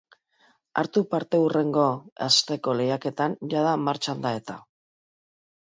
[0.81, 1.83] Hartu partehurrengo
[2.29, 4.59] asteko lehiaketan, jada martxan da eta!